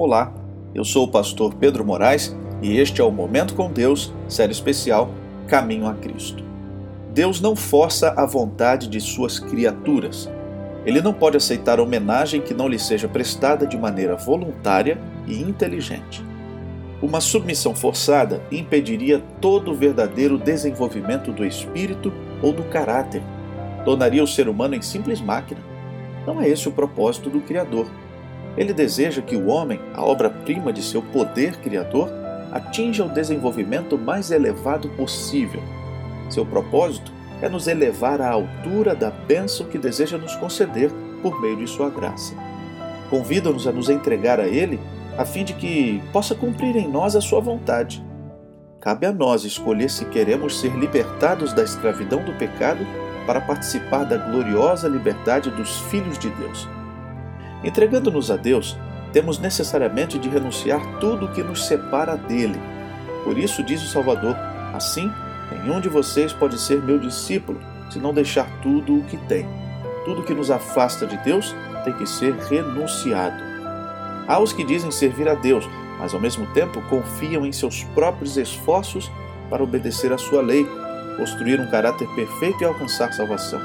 [0.00, 0.32] Olá,
[0.76, 5.10] eu sou o pastor Pedro Moraes e este é o Momento com Deus, série especial
[5.48, 6.44] Caminho a Cristo.
[7.12, 10.30] Deus não força a vontade de suas criaturas.
[10.86, 16.24] Ele não pode aceitar homenagem que não lhe seja prestada de maneira voluntária e inteligente.
[17.02, 23.20] Uma submissão forçada impediria todo o verdadeiro desenvolvimento do espírito ou do caráter.
[23.84, 25.60] Tornaria o ser humano em simples máquina.
[26.24, 27.88] Não é esse o propósito do Criador.
[28.58, 32.10] Ele deseja que o homem, a obra-prima de seu poder criador,
[32.50, 35.62] atinja o desenvolvimento mais elevado possível.
[36.28, 40.90] Seu propósito é nos elevar à altura da bênção que deseja nos conceder
[41.22, 42.34] por meio de sua graça.
[43.08, 44.80] Convida-nos a nos entregar a Ele
[45.16, 48.04] a fim de que possa cumprir em nós a sua vontade.
[48.80, 52.84] Cabe a nós escolher se queremos ser libertados da escravidão do pecado
[53.24, 56.68] para participar da gloriosa liberdade dos filhos de Deus.
[57.64, 58.76] Entregando-nos a Deus,
[59.12, 62.60] temos necessariamente de renunciar tudo o que nos separa dele.
[63.24, 64.36] Por isso, diz o Salvador:
[64.74, 65.10] assim,
[65.50, 69.46] nenhum de vocês pode ser meu discípulo se não deixar tudo o que tem.
[70.04, 73.42] Tudo que nos afasta de Deus tem que ser renunciado.
[74.26, 78.36] Há os que dizem servir a Deus, mas ao mesmo tempo confiam em seus próprios
[78.36, 79.10] esforços
[79.48, 80.66] para obedecer à sua lei,
[81.16, 83.58] construir um caráter perfeito e alcançar salvação.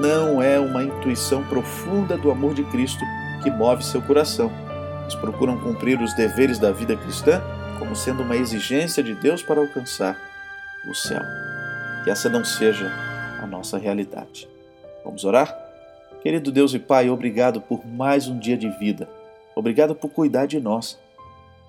[0.00, 3.04] Não é uma intuição profunda do amor de Cristo
[3.42, 4.50] que move seu coração.
[5.02, 7.42] Eles procuram cumprir os deveres da vida cristã
[7.78, 10.16] como sendo uma exigência de Deus para alcançar
[10.88, 11.20] o céu.
[12.04, 12.90] Que essa não seja
[13.42, 14.48] a nossa realidade.
[15.04, 15.56] Vamos orar?
[16.22, 19.08] Querido Deus e Pai, obrigado por mais um dia de vida.
[19.56, 20.98] Obrigado por cuidar de nós.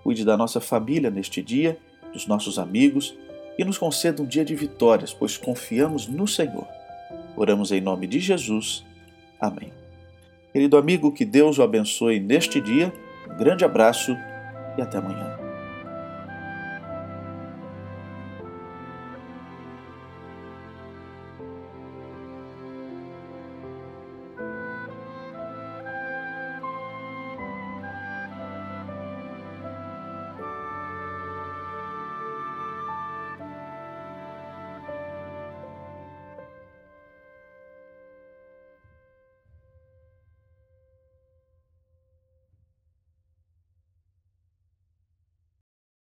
[0.04, 1.78] Cuide da nossa família neste dia,
[2.14, 3.16] dos nossos amigos
[3.58, 6.68] e nos conceda um dia de vitórias, pois confiamos no Senhor.
[7.36, 8.84] Oramos em nome de Jesus.
[9.40, 9.83] Amém.
[10.54, 12.94] Querido amigo, que Deus o abençoe neste dia.
[13.28, 14.16] Um grande abraço
[14.78, 15.33] e até amanhã.